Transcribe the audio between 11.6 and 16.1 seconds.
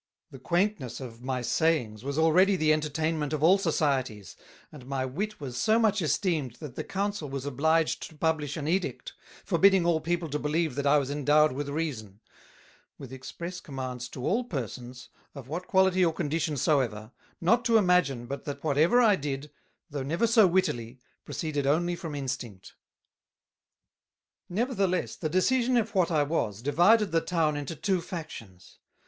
Reason; with express Commands to all Persons, of what Quality